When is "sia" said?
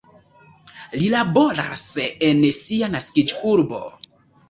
2.65-2.93